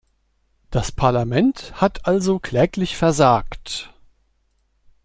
Das 0.71 0.91
Parlament 0.91 1.79
hat 1.79 2.07
also 2.07 2.39
kläglich 2.39 2.97
versagt. 2.97 3.93